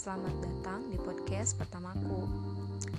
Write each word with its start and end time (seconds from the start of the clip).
Selamat 0.00 0.32
datang 0.40 0.80
di 0.88 0.96
podcast 0.96 1.60
pertamaku. 1.60 2.24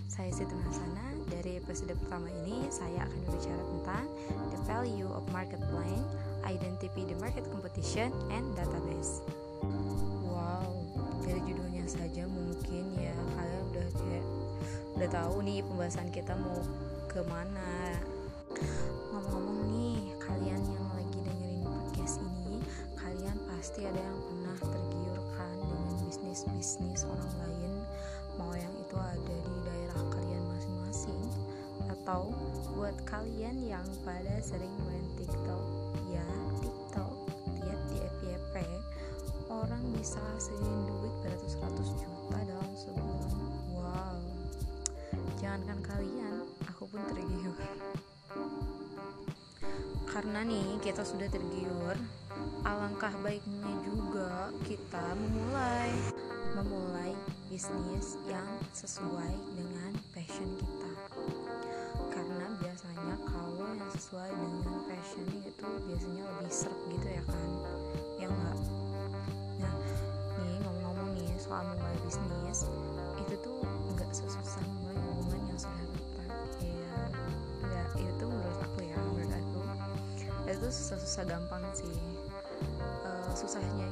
Saya 0.06 0.30
Siti 0.30 0.54
Hasana. 0.54 1.18
Dari 1.34 1.58
episode 1.58 1.98
pertama 1.98 2.30
ini, 2.46 2.70
saya 2.70 3.10
akan 3.10 3.20
berbicara 3.26 3.58
tentang 3.58 4.06
the 4.54 4.60
value 4.70 5.10
of 5.10 5.26
market 5.34 5.58
plan, 5.74 5.98
identify 6.46 7.02
the 7.02 7.18
market 7.18 7.42
competition, 7.50 8.14
and 8.30 8.46
database. 8.54 9.26
Wow, 10.30 10.78
dari 11.26 11.42
judulnya 11.42 11.90
saja 11.90 12.30
mungkin 12.30 12.94
ya 12.94 13.18
kalian 13.34 13.64
udah 13.74 13.88
kayak 13.98 14.26
udah 14.94 15.10
tahu 15.10 15.42
nih 15.42 15.66
pembahasan 15.66 16.14
kita 16.14 16.38
mau 16.38 16.62
ke 17.10 17.26
mana. 17.26 17.98
Ngomong-ngomong 19.10 19.74
nih, 19.74 20.06
kalian 20.22 20.62
yang 20.70 20.86
lagi 20.94 21.18
dengerin 21.18 21.66
podcast 21.66 22.22
ini, 22.22 22.62
kalian 22.94 23.42
pasti 23.50 23.90
ada 23.90 23.98
yang 23.98 24.22
dengan 26.42 26.58
bisnis-bisnis 26.58 27.06
orang 27.06 27.34
lain, 27.38 27.74
mau 28.34 28.50
yang 28.58 28.74
itu 28.82 28.98
ada 28.98 29.38
di 29.46 29.56
daerah 29.62 30.02
kalian 30.10 30.44
masing-masing, 30.50 31.22
atau 31.86 32.34
buat 32.74 32.98
kalian 33.06 33.62
yang 33.62 33.86
pada 34.02 34.42
sering 34.42 34.74
main 34.90 35.06
TikTok, 35.22 35.66
ya 36.10 36.26
TikTok, 36.66 37.14
lihat 37.62 37.82
di 37.94 37.98
FYP, 38.02 38.56
orang 39.54 39.86
bisa 39.94 40.18
hasilin 40.34 40.80
duit 40.90 41.14
beratus-ratus 41.22 41.90
juta 42.02 42.40
dalam 42.42 42.72
sebulan. 42.74 43.34
Wow, 43.78 44.18
jangankan 45.38 45.80
kalian, 45.86 46.36
aku 46.66 46.90
pun 46.90 47.06
tergiur. 47.14 47.54
Karena 50.10 50.42
nih 50.42 50.82
kita 50.82 51.06
sudah 51.06 51.30
tergiur 51.30 51.96
alangkah 52.62 53.14
baiknya 53.26 53.74
juga 53.82 54.54
kita 54.68 55.18
memulai 55.18 56.11
memulai 56.52 57.16
bisnis 57.48 58.20
yang 58.28 58.48
sesuai 58.76 59.34
dengan 59.56 59.92
passion 60.12 60.52
kita. 60.60 60.92
Karena 62.12 62.48
biasanya 62.60 63.16
kalau 63.24 63.72
yang 63.72 63.92
sesuai 63.96 64.32
dengan 64.36 64.80
passion 64.84 65.28
itu 65.48 65.68
biasanya 65.88 66.24
lebih 66.28 66.52
serp 66.52 66.80
gitu 66.92 67.08
ya 67.08 67.24
kan? 67.24 67.50
Ya 68.20 68.28
enggak 68.28 68.58
nah 69.62 69.74
nih 70.42 70.58
ngomong-ngomong 70.66 71.10
nih 71.16 71.32
soal 71.40 71.62
memulai 71.72 71.98
bisnis 72.04 72.68
itu 73.22 73.36
tuh 73.46 73.62
nggak 73.94 74.12
sesusah 74.12 74.64
memulai 74.66 74.98
hubungan 75.08 75.42
yang 75.54 75.60
sudah 75.60 75.86
retak 75.88 76.32
ya 76.60 76.96
enggak 77.64 77.88
itu 77.96 78.26
menurut 78.28 78.60
aku 78.60 78.80
ya 78.84 78.98
menurut 79.00 79.32
aku. 79.32 79.60
Itu 80.52 80.68
susah-susah 80.68 81.24
gampang 81.32 81.64
sih. 81.72 81.96
Uh, 83.08 83.30
susahnya 83.36 83.91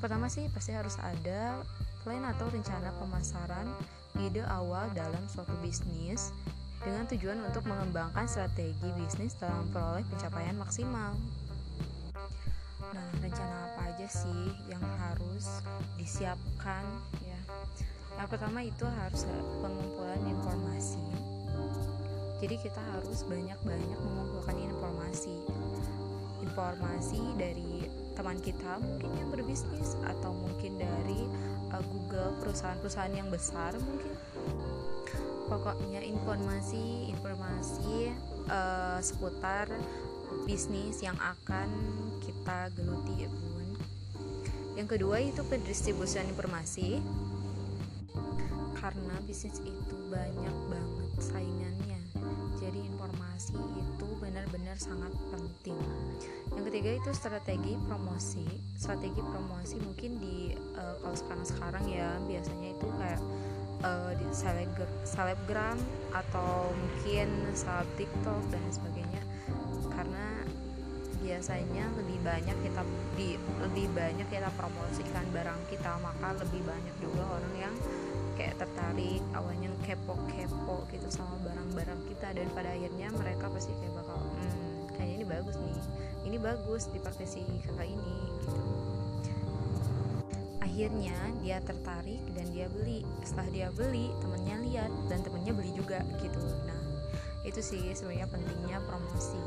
yang 0.00 0.08
pertama 0.08 0.32
sih 0.32 0.48
pasti 0.56 0.72
harus 0.72 0.96
ada 0.96 1.60
plan 2.00 2.24
atau 2.24 2.48
rencana 2.48 2.88
pemasaran 2.96 3.68
ide 4.16 4.40
awal 4.48 4.88
dalam 4.96 5.20
suatu 5.28 5.52
bisnis 5.60 6.32
dengan 6.80 7.04
tujuan 7.04 7.36
untuk 7.44 7.68
mengembangkan 7.68 8.24
strategi 8.24 8.88
bisnis 8.96 9.36
dalam 9.36 9.60
memperoleh 9.68 10.00
pencapaian 10.08 10.56
maksimal. 10.56 11.12
Nah 12.96 13.06
rencana 13.20 13.54
apa 13.68 13.92
aja 13.92 14.08
sih 14.08 14.48
yang 14.72 14.80
harus 14.80 15.60
disiapkan 16.00 16.80
ya? 17.20 17.40
Yang 18.16 18.28
pertama 18.32 18.64
itu 18.64 18.88
harus 19.04 19.28
pengumpulan 19.60 20.24
informasi. 20.24 21.04
Jadi 22.40 22.56
kita 22.56 22.80
harus 22.96 23.20
banyak-banyak 23.28 24.00
mengumpulkan 24.00 24.56
informasi. 24.64 25.44
Informasi 26.40 27.20
dari 27.36 27.99
teman 28.20 28.36
kita 28.44 28.76
mungkin 28.84 29.10
yang 29.16 29.32
berbisnis 29.32 29.96
atau 30.04 30.36
mungkin 30.36 30.76
dari 30.76 31.24
uh, 31.72 31.80
Google 31.88 32.36
perusahaan-perusahaan 32.44 33.16
yang 33.16 33.32
besar 33.32 33.72
mungkin. 33.80 34.12
Pokoknya 35.48 36.04
informasi 36.04 37.08
informasi 37.16 38.12
uh, 38.52 39.00
seputar 39.00 39.72
bisnis 40.44 41.00
yang 41.00 41.16
akan 41.16 41.72
kita 42.20 42.68
geluti 42.76 43.24
ya 43.24 43.30
bun 43.32 43.50
yang 44.78 44.86
kedua 44.86 45.20
itu 45.20 45.42
pendistribusian 45.44 46.28
informasi. 46.30 47.02
Karena 48.80 49.12
bisnis 49.28 49.60
itu 49.60 49.96
banyak 50.08 50.56
banget 50.72 51.10
saingannya 51.20 51.89
informasi 53.40 53.80
itu 53.80 54.08
benar-benar 54.20 54.76
sangat 54.76 55.12
penting. 55.32 55.78
Yang 56.52 56.64
ketiga 56.68 56.90
itu 57.00 57.10
strategi 57.16 57.72
promosi. 57.88 58.44
Strategi 58.76 59.22
promosi 59.24 59.80
mungkin 59.80 60.20
di 60.20 60.52
uh, 60.76 61.00
kalau 61.00 61.16
sekarang-sekarang 61.16 61.84
ya 61.88 62.08
biasanya 62.28 62.68
itu 62.76 62.86
kayak 63.00 63.22
uh, 63.80 64.12
di 64.12 64.26
selebgram 65.08 65.80
atau 66.12 66.68
mungkin 66.68 67.28
seleb 67.56 67.88
tiktok 67.96 68.44
dan 68.52 68.64
sebagainya. 68.68 69.22
Karena 69.88 70.44
biasanya 71.24 71.84
lebih 71.96 72.20
banyak 72.20 72.56
kita 72.60 72.82
di 73.16 73.40
lebih 73.64 73.86
banyak 73.96 74.28
kita 74.28 74.52
promosikan 74.56 75.24
barang 75.32 75.60
kita 75.72 75.96
maka 76.00 76.36
lebih 76.44 76.60
banyak 76.64 76.96
juga 77.00 77.24
orang 77.24 77.54
yang 77.56 77.74
kayak 78.40 78.56
tertarik 78.56 79.20
awalnya 79.36 79.68
kepo-kepo 79.84 80.88
gitu 80.88 81.08
sama 81.12 81.36
barang-barang 81.44 82.00
kita 82.08 82.32
dan 82.32 82.48
pada 82.56 82.72
akhirnya 82.72 83.12
mereka 83.12 83.52
pasti 83.52 83.68
kayak 83.84 84.00
bakal 84.00 84.16
hmm, 84.16 84.88
kayaknya 84.96 85.14
ini 85.20 85.26
bagus 85.28 85.56
nih 85.60 85.76
ini 86.24 86.36
bagus 86.40 86.88
dipakai 86.88 87.28
si 87.28 87.44
kakak 87.68 87.88
ini 87.90 88.16
gitu. 88.40 88.60
Akhirnya 90.60 91.16
dia 91.42 91.58
tertarik 91.60 92.22
dan 92.32 92.46
dia 92.54 92.70
beli. 92.70 93.04
Setelah 93.26 93.50
dia 93.50 93.68
beli 93.74 94.08
temennya 94.22 94.56
lihat 94.64 94.92
dan 95.10 95.20
temennya 95.26 95.52
beli 95.52 95.74
juga 95.74 96.00
gitu. 96.22 96.40
Nah 96.64 96.80
itu 97.44 97.60
sih 97.60 97.82
sebenarnya 97.92 98.30
pentingnya 98.30 98.78
promosi. 98.86 99.40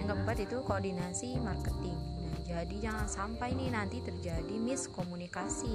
Yang 0.00 0.06
keempat 0.14 0.36
itu 0.40 0.56
koordinasi 0.64 1.36
marketing. 1.42 1.98
Nah 2.24 2.38
jadi 2.48 2.76
jangan 2.80 3.06
sampai 3.06 3.52
nih 3.52 3.70
nanti 3.70 4.00
terjadi 4.00 4.56
miskomunikasi 4.56 5.74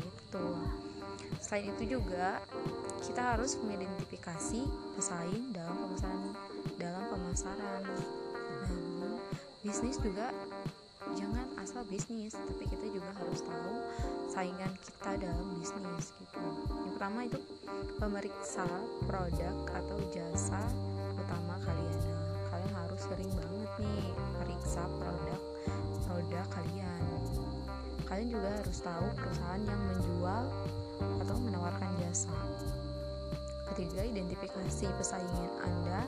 gitu 0.00 0.48
selain 1.52 1.68
itu 1.68 2.00
juga 2.00 2.40
kita 3.04 3.36
harus 3.36 3.60
mengidentifikasi 3.60 4.64
pesaing 4.96 5.52
dalam 5.52 5.76
pemasaran 5.84 6.32
dalam 6.80 7.04
pemasaran. 7.12 7.82
Namun 8.64 9.20
bisnis 9.60 10.00
juga 10.00 10.32
jangan 11.12 11.44
asal 11.60 11.84
bisnis 11.92 12.32
tapi 12.32 12.64
kita 12.72 12.88
juga 12.88 13.12
harus 13.20 13.44
tahu 13.44 13.84
saingan 14.32 14.72
kita 14.80 15.20
dalam 15.20 15.52
bisnis 15.60 16.16
gitu. 16.24 16.40
Yang 16.72 16.92
pertama 16.96 17.20
itu 17.28 17.38
pemeriksa 18.00 18.64
produk 19.04 19.56
atau 19.76 20.00
jasa 20.08 20.62
utama 21.20 21.60
kalian. 21.68 22.00
Nah 22.00 22.48
kalian 22.48 22.74
harus 22.80 23.00
sering 23.04 23.28
banget 23.28 23.72
nih 23.76 24.08
periksa 24.40 24.88
produk 24.96 25.40
produk 26.08 26.46
kalian. 26.48 27.04
Kalian 28.08 28.40
juga 28.40 28.48
harus 28.56 28.78
tahu 28.80 29.04
perusahaan 29.20 29.62
yang 29.68 29.80
menjual 29.92 30.44
atau 31.22 31.36
menawarkan 31.40 31.90
jasa. 32.02 32.32
Ketiga, 33.72 34.04
identifikasi 34.04 34.86
pesaingin 35.00 35.52
Anda 35.64 36.04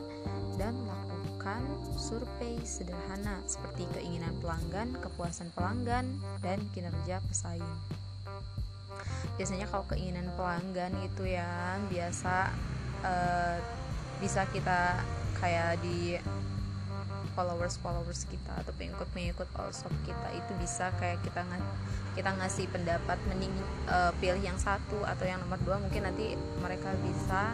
dan 0.61 0.77
lakukan 0.85 1.65
survei 1.97 2.61
sederhana 2.61 3.41
seperti 3.49 3.89
keinginan 3.97 4.37
pelanggan, 4.45 4.93
kepuasan 5.01 5.49
pelanggan, 5.57 6.21
dan 6.45 6.61
kinerja 6.77 7.25
pesaing. 7.25 7.77
Biasanya 9.41 9.67
kalau 9.73 9.85
keinginan 9.91 10.29
pelanggan 10.37 10.93
itu 11.03 11.25
ya 11.25 11.81
biasa 11.89 12.53
uh, 13.03 13.57
bisa 14.21 14.47
kita 14.55 15.03
kayak 15.41 15.81
di 15.83 16.17
followers 17.35 17.77
followers 17.83 18.25
kita 18.31 18.55
atau 18.63 18.73
pengikut 18.79 19.11
pengikut 19.11 19.51
all 19.59 19.75
shop 19.75 19.91
kita 20.07 20.29
itu 20.33 20.53
bisa 20.63 20.95
kayak 21.03 21.19
kita 21.27 21.43
ng 21.43 21.63
kita 22.15 22.31
ngasih 22.39 22.71
pendapat 22.71 23.19
mending 23.27 23.51
uh, 23.91 24.15
pilih 24.23 24.39
yang 24.39 24.57
satu 24.57 25.03
atau 25.03 25.27
yang 25.27 25.43
nomor 25.43 25.59
dua 25.67 25.83
mungkin 25.83 26.07
nanti 26.07 26.39
mereka 26.63 26.95
bisa 27.03 27.53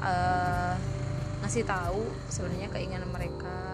uh, 0.00 0.74
ngasih 1.44 1.68
tahu 1.68 2.02
sebenarnya 2.32 2.72
keinginan 2.72 3.06
mereka 3.12 3.67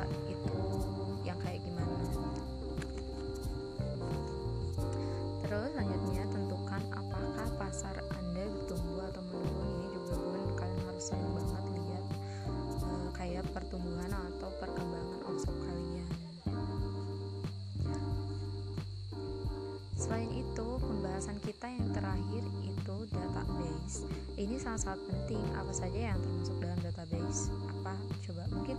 Selain 20.05 20.29
itu, 20.37 20.69
pembahasan 20.85 21.41
kita 21.41 21.65
yang 21.65 21.89
terakhir 21.97 22.45
itu 22.61 22.97
database. 23.09 24.05
Ini 24.37 24.61
sangat-sangat 24.61 25.01
penting. 25.09 25.41
Apa 25.57 25.73
saja 25.73 26.13
yang 26.13 26.21
termasuk 26.21 26.57
dalam 26.61 26.79
database? 26.85 27.49
Apa? 27.81 27.97
Coba 28.21 28.45
mungkin 28.53 28.77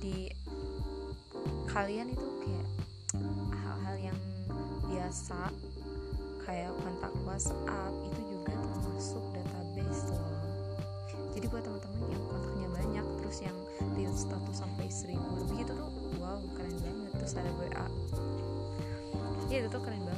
di 0.00 0.32
kalian 1.68 2.08
itu 2.12 2.28
kayak 2.40 2.68
hal-hal 3.52 3.96
yang 4.12 4.18
biasa 4.88 5.48
kayak 6.44 6.68
kontak 6.84 7.12
WhatsApp 7.24 7.92
itu 8.04 8.20
juga 8.28 8.52
termasuk 8.52 9.24
database 9.32 10.12
loh 10.12 10.36
jadi 11.32 11.48
buat 11.48 11.64
teman-teman 11.64 12.12
yang 12.12 12.24
kontaknya 12.28 12.68
banyak 12.76 13.06
terus 13.24 13.38
yang 13.40 13.56
di 13.96 14.04
status 14.12 14.56
sampai 14.60 14.86
seribu 14.92 15.24
lebih 15.40 15.64
itu 15.64 15.72
tuh 15.72 15.88
wow 16.20 16.36
keren 16.52 16.76
banget 16.76 17.12
terus 17.16 17.32
ada 17.40 17.48
WA 17.56 17.86
ya 19.48 19.56
itu 19.64 19.68
tuh 19.72 19.80
keren 19.80 20.04
banget 20.04 20.11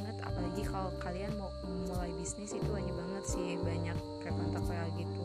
apalagi 0.55 0.71
kalau 0.71 0.91
kalian 1.03 1.31
mau 1.35 1.51
mulai 1.67 2.07
bisnis 2.15 2.55
itu 2.55 2.63
banyak 2.71 2.95
banget 2.95 3.23
sih 3.27 3.59
banyak 3.59 3.97
kayak 4.23 4.35
kontak 4.39 4.63
WA 4.71 4.87
gitu. 4.95 5.23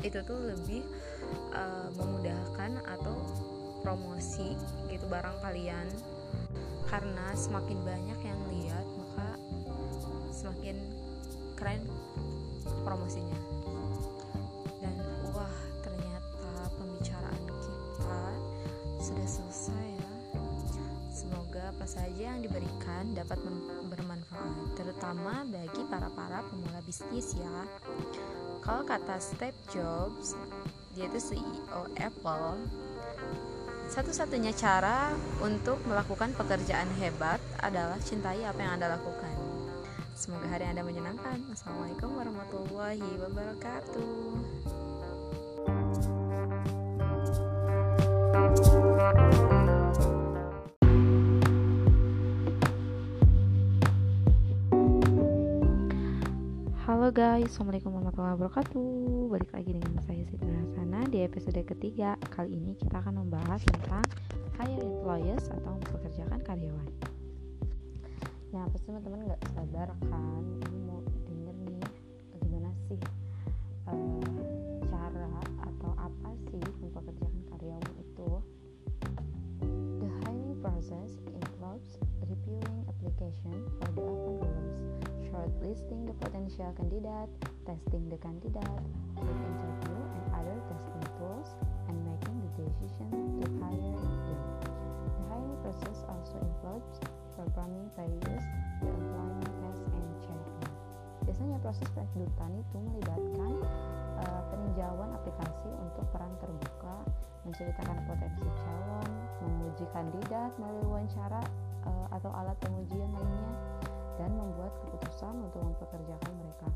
Itu 0.00 0.18
tuh 0.24 0.38
lebih 0.48 0.80
uh, 1.52 1.92
memudahkan 2.00 2.80
atau 2.88 3.12
promosi 3.84 4.56
gitu 4.88 5.04
barang 5.12 5.36
kalian. 5.44 5.84
Karena 6.88 7.36
semakin 7.36 7.84
banyak 7.84 8.16
yang 8.24 8.40
lihat 8.48 8.86
maka 8.96 9.28
semakin 10.32 10.80
keren 11.52 11.84
promosinya 12.88 13.36
apa 21.72 21.88
saja 21.88 22.36
yang 22.36 22.44
diberikan 22.44 23.16
dapat 23.16 23.40
bermanfaat 23.88 24.76
terutama 24.76 25.42
bagi 25.48 25.82
para-para 25.88 26.44
pemula 26.52 26.80
bisnis 26.84 27.32
ya 27.32 27.58
kalau 28.60 28.84
kata 28.84 29.16
Steve 29.16 29.56
Jobs 29.72 30.36
dia 30.92 31.08
itu 31.08 31.32
CEO 31.32 31.88
Apple 31.96 32.60
satu-satunya 33.92 34.56
cara 34.56 35.12
untuk 35.44 35.80
melakukan 35.84 36.32
pekerjaan 36.32 36.88
hebat 36.96 37.36
adalah 37.60 38.00
cintai 38.00 38.40
apa 38.40 38.56
yang 38.56 38.80
Anda 38.80 38.96
lakukan. 38.96 39.36
Semoga 40.16 40.48
hari 40.48 40.64
Anda 40.64 40.80
menyenangkan. 40.80 41.44
Assalamualaikum 41.52 42.16
warahmatullahi 42.16 43.04
wabarakatuh. 43.20 44.71
Guys, 57.12 57.44
Assalamualaikum 57.52 57.92
warahmatullahi 57.92 58.40
wabarakatuh. 58.40 59.28
Balik 59.28 59.50
lagi 59.52 59.70
dengan 59.76 60.00
saya 60.08 60.24
Siti 60.24 60.48
Rasana 60.48 61.04
Di 61.12 61.28
episode 61.28 61.60
ketiga 61.60 62.16
Kali 62.32 62.56
ini 62.56 62.72
kita 62.80 63.04
akan 63.04 63.20
membahas 63.20 63.60
tentang 63.68 64.00
Hire 64.56 64.80
employees 64.80 65.44
atau 65.52 65.76
mempekerjakan 65.76 66.40
karyawan. 66.40 66.88
Nah 68.56 68.64
pasti 68.64 68.88
teman-teman? 68.88 69.28
Gak 69.28 69.44
sabar 69.52 69.92
kan? 70.08 70.42
Ini 70.64 70.78
mau 70.88 71.04
denger 71.04 71.56
nih 71.68 71.84
Gimana 72.48 72.70
sih 72.88 73.00
uh, 73.92 74.24
Cara 74.88 75.28
atau 75.68 75.92
apa 76.00 76.30
sih 76.48 76.64
Mempekerjakan 76.80 77.44
karyawan 77.52 77.92
itu? 78.00 78.30
The 80.00 80.08
hiring 80.24 80.56
process 80.64 81.20
involves 81.28 81.92
Reviewing 82.24 82.88
application 82.88 83.68
for 83.76 83.88
the 83.92 84.00
open 84.00 84.48
roles 84.48 85.01
shortlisting 85.72 86.04
the 86.04 86.12
potential 86.20 86.68
candidate, 86.76 87.32
testing 87.64 88.04
the 88.10 88.16
candidate, 88.20 88.84
with 89.16 89.24
interview 89.24 89.96
and 90.12 90.24
other 90.36 90.58
testing 90.68 91.04
tools, 91.16 91.48
and 91.88 91.96
making 92.04 92.36
the 92.44 92.64
decision 92.68 93.40
to 93.40 93.46
hire 93.56 93.96
them. 93.96 94.40
The 95.16 95.22
hiring 95.32 95.56
process 95.64 96.04
also 96.12 96.36
includes 96.44 97.00
performing 97.36 97.88
various 97.96 98.44
the 98.84 98.88
employment 98.92 99.48
test 99.64 99.84
and 99.96 100.08
checking. 100.20 100.60
Biasanya 101.24 101.56
proses 101.64 101.88
perekrutan 101.96 102.52
itu 102.52 102.76
melibatkan 102.76 103.52
uh, 104.20 104.40
peninjauan 104.52 105.08
aplikasi 105.16 105.70
untuk 105.72 106.04
peran 106.12 106.36
terbuka, 106.36 106.96
menceritakan 107.48 107.96
potensi 108.04 108.44
calon, 108.60 109.08
menguji 109.40 109.88
kandidat 109.96 110.52
melalui 110.60 111.00
wawancara 111.00 111.40
uh, 111.88 112.06
atau 112.12 112.28
alat 112.36 112.60
pengujian 112.60 113.08
lainnya, 113.08 113.71
dan 114.20 114.30
membuat 114.36 114.72
keputusan 114.84 115.34
untuk 115.48 115.60
mempekerjakan 115.62 116.32
mereka. 116.40 116.68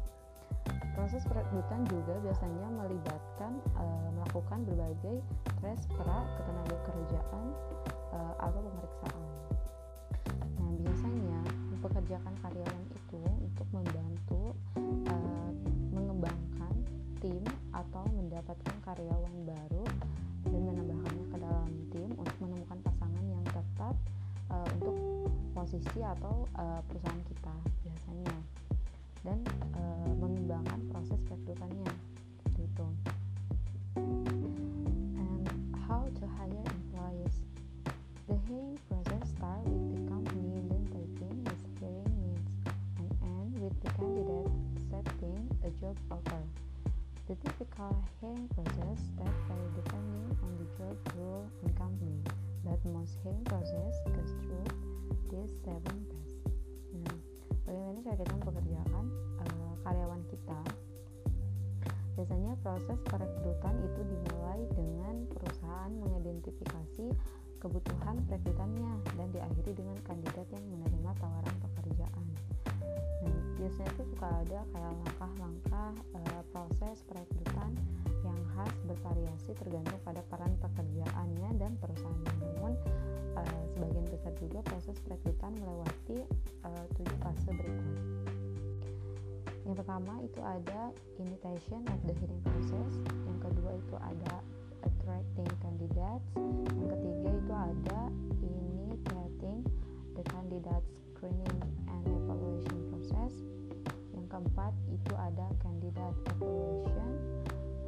Proses 0.96 1.22
perekrutan 1.28 1.84
juga 1.86 2.16
biasanya 2.24 2.68
melibatkan 2.72 3.52
e, 3.76 3.84
melakukan 4.16 4.64
berbagai 4.64 5.16
tes 5.60 5.80
pra 5.92 6.24
ketenaga 6.40 6.76
kerjaan 6.88 7.46
e, 8.10 8.18
atau 8.40 8.60
pemeriksaan. 8.64 9.22
Nah, 10.56 10.72
biasanya 10.80 11.38
mempekerjakan 11.76 12.34
karyawan 12.40 12.84
itu 12.90 13.22
untuk 13.44 13.68
membantu 13.70 14.42
e, 14.80 15.16
mengembangkan 15.92 16.74
tim 17.20 17.44
atau 17.76 18.04
mendapatkan 18.16 18.76
karyawan 18.84 19.36
baru 19.44 19.84
dan 20.46 20.60
menambahkannya 20.62 21.26
ke 21.28 21.36
dalam 21.42 21.70
tim 21.92 22.10
untuk 22.16 22.36
menemukan 22.40 22.78
pasangan 22.86 23.24
yang 23.26 23.44
tepat 23.50 23.94
uh, 24.50 24.66
untuk 24.78 24.96
posisi 25.56 26.00
atau 26.04 26.46
biasanya 26.54 26.75
dan 29.26 29.42
uh, 29.74 30.10
mengembangkan 30.22 30.78
proses 30.94 31.18
rekrutannya 31.26 31.90
itu 32.62 32.86
and 35.18 35.50
how 35.90 36.06
to 36.14 36.24
hire 36.38 36.62
employees. 36.62 37.42
The 38.30 38.38
hiring 38.46 38.78
process 38.86 39.34
start 39.34 39.66
with 39.66 39.98
the 39.98 40.00
company 40.06 40.62
identifying 40.62 41.42
its 41.50 41.66
hiring 41.82 42.14
needs 42.22 42.50
and 43.02 43.10
end 43.26 43.50
with 43.58 43.74
the 43.82 43.90
candidate 43.98 44.50
accepting 44.78 45.50
a 45.66 45.70
job 45.82 45.98
offer. 46.10 46.42
The 47.26 47.34
typical 47.42 47.98
hiring 48.22 48.46
process 48.54 49.02
starts 49.10 49.45
Biasanya 62.26 62.58
proses 62.58 62.98
perekrutan 63.06 63.74
itu 63.86 64.02
dimulai 64.02 64.66
dengan 64.74 65.30
perusahaan 65.30 65.94
mengidentifikasi 65.94 67.14
kebutuhan 67.62 68.18
perekrutannya 68.26 68.98
dan 69.14 69.30
diakhiri 69.30 69.78
dengan 69.78 69.94
kandidat 70.02 70.42
yang 70.50 70.66
menerima 70.74 71.14
tawaran 71.22 71.56
pekerjaan. 71.70 72.26
Nah, 73.22 73.38
biasanya 73.62 73.94
itu 73.94 74.04
suka 74.10 74.26
ada 74.42 74.58
kayak 74.74 74.92
langkah-langkah 75.06 75.90
uh, 76.18 76.42
proses 76.50 77.06
perekrutan 77.06 77.78
yang 78.26 78.38
khas 78.58 78.74
bervariasi 78.90 79.54
tergantung 79.62 80.02
pada 80.02 80.18
peran 80.26 80.50
pekerjaannya 80.58 81.62
dan 81.62 81.78
perusahaannya. 81.78 82.42
Namun 82.42 82.74
uh, 83.38 83.62
sebagian 83.70 84.06
besar 84.10 84.34
juga 84.34 84.66
proses 84.66 84.98
perekrutan 85.06 85.54
melewati 85.62 86.26
uh, 86.66 86.86
tujuh 86.98 87.18
fase 87.22 87.54
berikut. 87.54 87.98
Yang 89.66 89.82
pertama 89.82 90.14
itu 90.22 90.38
ada 90.46 90.94
invitation 91.18 91.82
of 91.90 91.98
the 92.06 92.14
hiring 92.22 92.42
process, 92.46 92.92
yang 93.26 93.38
kedua 93.42 93.74
itu 93.74 93.94
ada 93.98 94.34
attracting 94.86 95.50
candidates, 95.58 96.30
yang 96.70 96.86
ketiga 96.86 97.30
itu 97.34 97.52
ada 97.52 98.00
initiating 98.46 99.66
the 100.14 100.22
candidates 100.30 100.86
screening 101.10 101.66
and 101.90 102.02
evaluation 102.06 102.78
process, 102.94 103.34
yang 104.14 104.30
keempat 104.30 104.70
itu 104.86 105.12
ada 105.18 105.50
candidate 105.58 106.14
evaluation, 106.38 107.10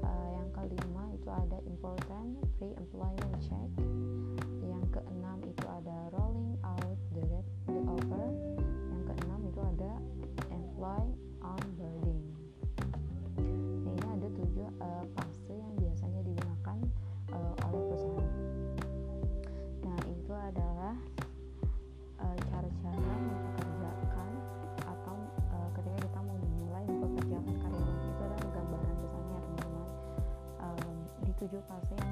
uh, 0.02 0.28
yang 0.34 0.50
kelima 0.50 1.14
itu 1.14 1.30
ada 1.30 1.62
important 1.62 2.42
7 31.48 31.62
yang. 31.64 32.07